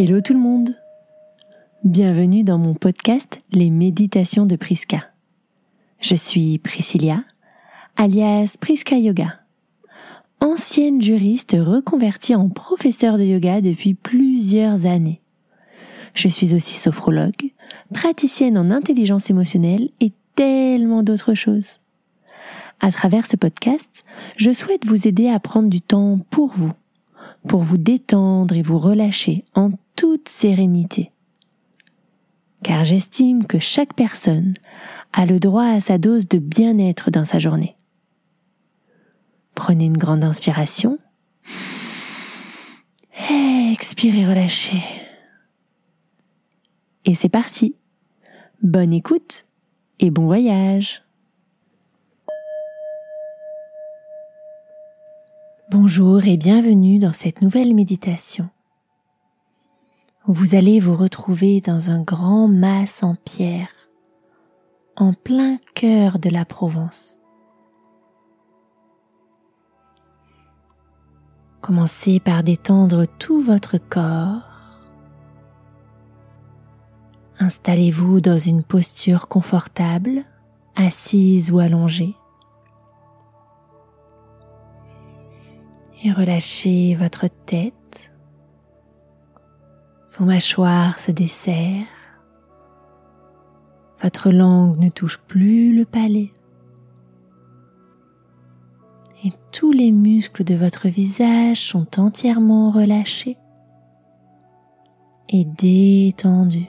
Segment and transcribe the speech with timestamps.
[0.00, 0.76] Hello tout le monde
[1.82, 5.10] Bienvenue dans mon podcast Les méditations de Priska.
[5.98, 7.24] Je suis Priscilla,
[7.96, 9.40] alias Priska Yoga,
[10.38, 15.20] ancienne juriste reconvertie en professeur de yoga depuis plusieurs années.
[16.14, 17.50] Je suis aussi sophrologue,
[17.92, 21.80] praticienne en intelligence émotionnelle et tellement d'autres choses.
[22.78, 24.04] À travers ce podcast,
[24.36, 26.72] je souhaite vous aider à prendre du temps pour vous,
[27.48, 31.10] pour vous détendre et vous relâcher en toute sérénité.
[32.62, 34.52] Car j'estime que chaque personne
[35.12, 37.76] a le droit à sa dose de bien-être dans sa journée.
[39.54, 40.98] Prenez une grande inspiration.
[43.72, 44.82] Expirez, relâchez.
[47.04, 47.74] Et c'est parti.
[48.62, 49.46] Bonne écoute
[50.00, 51.02] et bon voyage.
[55.70, 58.48] Bonjour et bienvenue dans cette nouvelle méditation
[60.30, 63.70] vous allez vous retrouver dans un grand mas en pierre,
[64.94, 67.18] en plein cœur de la Provence.
[71.62, 74.86] Commencez par détendre tout votre corps.
[77.38, 80.24] Installez-vous dans une posture confortable,
[80.76, 82.14] assise ou allongée.
[86.04, 87.74] Et relâchez votre tête
[90.18, 91.86] vos mâchoires se desserrent.
[94.02, 96.32] Votre langue ne touche plus le palais.
[99.24, 103.36] Et tous les muscles de votre visage sont entièrement relâchés
[105.28, 106.68] et détendus.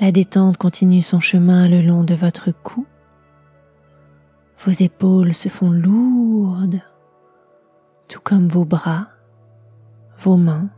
[0.00, 2.86] La détente continue son chemin le long de votre cou.
[4.64, 6.80] Vos épaules se font lourdes
[8.12, 9.08] tout comme vos bras,
[10.18, 10.68] vos mains.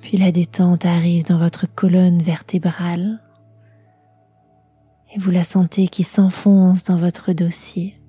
[0.00, 3.22] Puis la détente arrive dans votre colonne vertébrale
[5.14, 8.00] et vous la sentez qui s'enfonce dans votre dossier.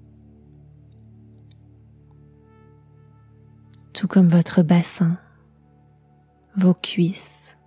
[3.94, 5.18] Tout comme votre bassin,
[6.58, 7.58] vos cuisses.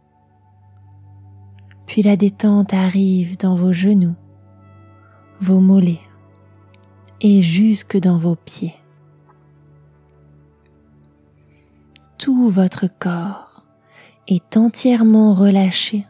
[1.86, 4.16] Puis la détente arrive dans vos genoux,
[5.42, 5.98] vos mollets,
[7.20, 8.76] et jusque dans vos pieds.
[12.16, 13.64] Tout votre corps
[14.28, 16.06] est entièrement relâché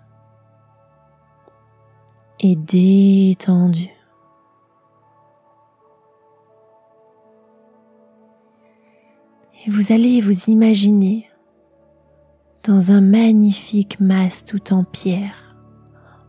[2.41, 3.88] et détendu.
[9.65, 11.31] Et vous allez vous imaginer
[12.65, 15.56] dans un magnifique mas tout en pierre,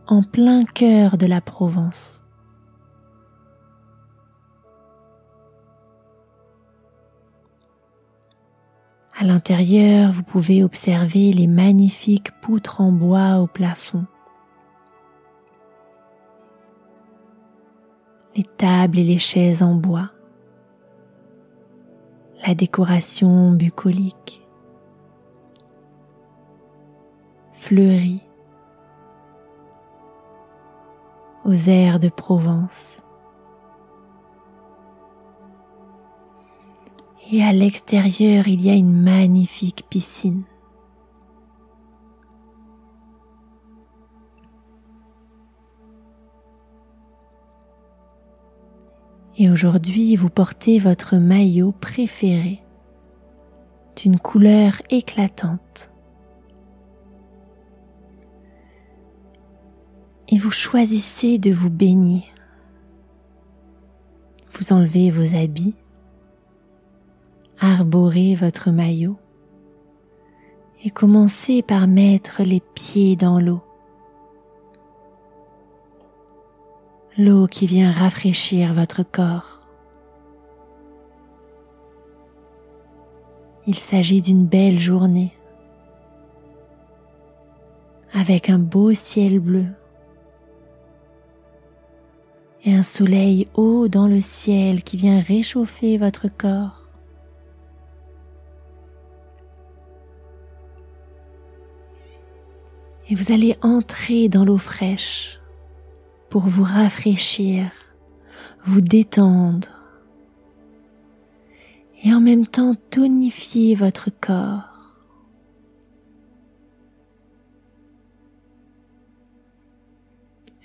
[0.06, 2.23] en plein cœur de la Provence.
[9.24, 14.04] À l'intérieur, vous pouvez observer les magnifiques poutres en bois au plafond,
[18.36, 20.10] les tables et les chaises en bois,
[22.46, 24.46] la décoration bucolique,
[27.54, 28.28] fleurie,
[31.46, 33.00] aux airs de Provence.
[37.34, 40.44] Et à l'extérieur il y a une magnifique piscine.
[49.36, 52.62] Et aujourd'hui, vous portez votre maillot préféré
[53.96, 55.90] d'une couleur éclatante.
[60.28, 62.26] Et vous choisissez de vous baigner.
[64.52, 65.74] Vous enlevez vos habits
[67.64, 69.16] arborez votre maillot
[70.84, 73.62] et commencez par mettre les pieds dans l'eau.
[77.16, 79.66] L'eau qui vient rafraîchir votre corps.
[83.66, 85.32] Il s'agit d'une belle journée
[88.12, 89.66] avec un beau ciel bleu
[92.64, 96.83] et un soleil haut dans le ciel qui vient réchauffer votre corps.
[103.08, 105.40] Et vous allez entrer dans l'eau fraîche
[106.30, 107.70] pour vous rafraîchir,
[108.64, 109.68] vous détendre
[112.04, 114.68] et en même temps tonifier votre corps.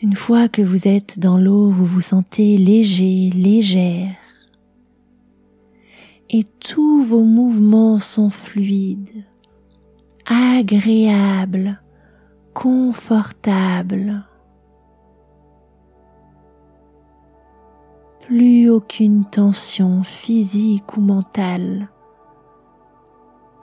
[0.01, 4.15] Une fois que vous êtes dans l'eau, vous vous sentez léger, légère,
[6.29, 9.25] et tous vos mouvements sont fluides,
[10.25, 11.81] agréables,
[12.59, 14.21] confortables.
[18.19, 21.87] Plus aucune tension physique ou mentale.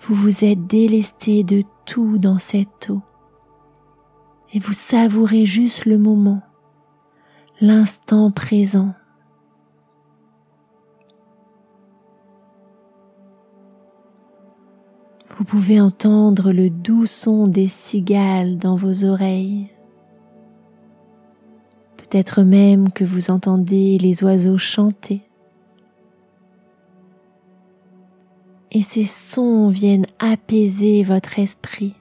[0.01, 3.03] Vous vous êtes délesté de tout dans cette eau
[4.55, 6.41] et vous savourez juste le moment,
[7.61, 8.95] l'instant présent.
[15.39, 19.69] Vous pouvez entendre le doux son des cigales dans vos oreilles.
[21.99, 25.21] Peut-être même que vous entendez les oiseaux chanter.
[28.73, 31.95] Et ces sons viennent apaiser votre esprit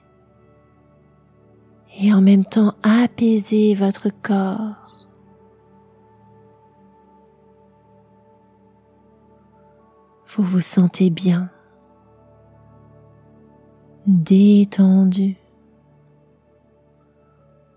[2.00, 5.08] et en même temps apaiser votre corps.
[10.34, 11.50] Vous vous sentez bien
[14.16, 15.36] détendu,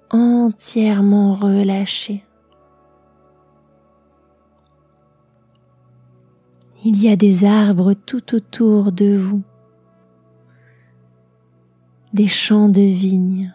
[0.10, 2.24] entièrement relâché.
[6.86, 9.44] Il y a des arbres tout autour de vous,
[12.14, 13.54] des champs de vignes.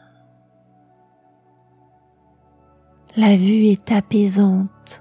[3.16, 5.00] La vue est apaisante,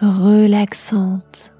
[0.00, 1.55] relaxante.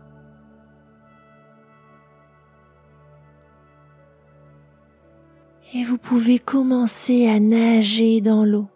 [5.74, 8.68] Et vous pouvez commencer à nager dans l'eau,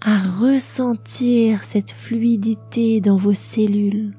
[0.00, 4.16] à ressentir cette fluidité dans vos cellules,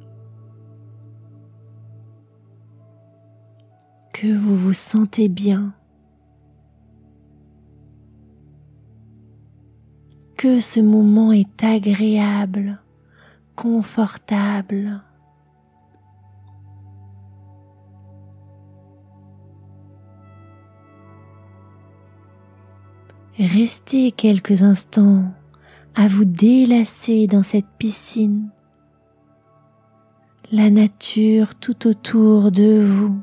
[4.14, 5.74] que vous vous sentez bien,
[10.38, 12.82] que ce moment est agréable,
[13.56, 15.02] confortable.
[23.40, 25.24] Restez quelques instants
[25.96, 28.50] à vous délasser dans cette piscine.
[30.52, 33.20] La nature tout autour de vous.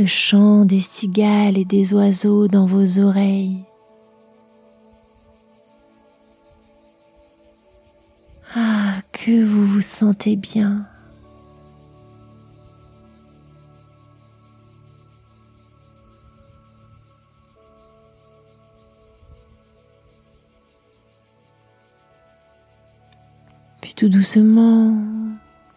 [0.00, 3.62] Le chant des cigales et des oiseaux dans vos oreilles.
[8.56, 10.84] Ah, que vous vous sentez bien.
[23.96, 24.94] Tout doucement,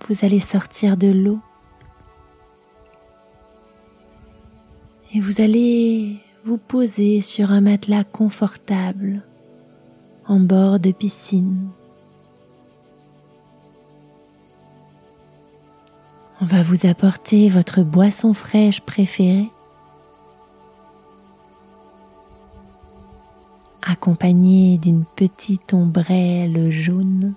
[0.10, 1.40] vous allez sortir de l'eau
[5.14, 9.22] et vous allez vous poser sur un matelas confortable
[10.28, 11.70] en bord de piscine.
[16.42, 19.48] On va vous apporter votre boisson fraîche préférée,
[23.82, 27.34] accompagnée d'une petite ombrelle jaune.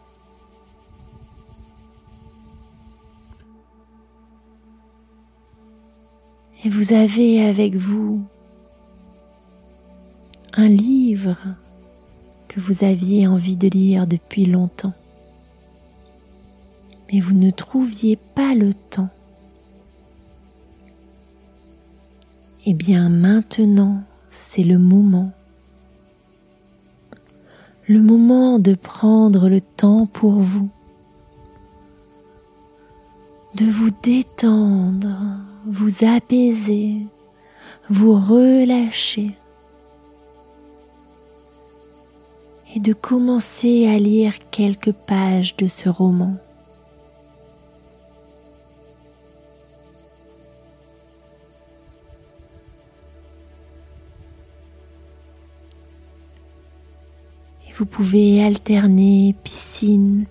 [6.65, 8.25] Et vous avez avec vous
[10.55, 11.37] un livre
[12.49, 14.93] que vous aviez envie de lire depuis longtemps,
[17.11, 19.09] mais vous ne trouviez pas le temps.
[22.65, 25.33] Eh bien maintenant, c'est le moment.
[27.89, 30.71] Le moment de prendre le temps pour vous,
[33.55, 35.17] de vous détendre
[35.67, 36.97] vous apaiser,
[37.89, 39.31] vous relâcher
[42.75, 46.35] et de commencer à lire quelques pages de ce roman.
[57.79, 60.27] Vous pouvez alterner piscine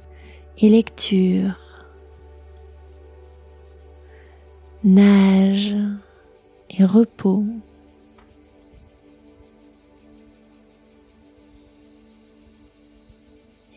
[0.58, 1.71] et lecture
[4.84, 5.76] nage
[6.70, 7.44] et repos.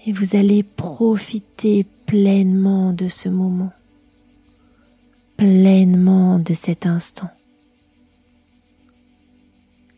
[0.07, 3.73] Et vous allez profiter pleinement de ce moment,
[5.37, 7.31] pleinement de cet instant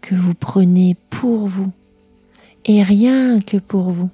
[0.00, 1.72] que vous prenez pour vous
[2.64, 4.10] et rien que pour vous,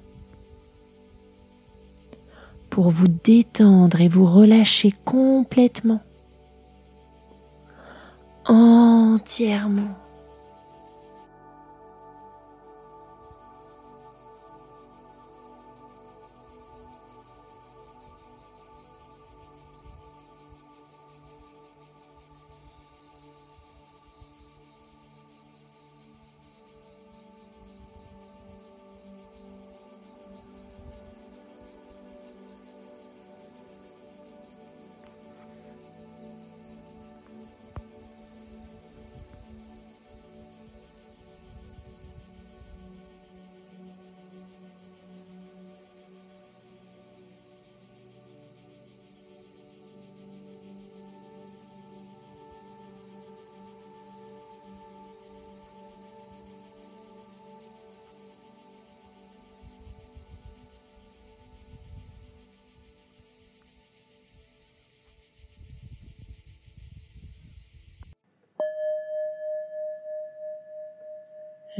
[2.71, 6.01] pour vous détendre et vous relâcher complètement
[9.33, 10.02] entièrement.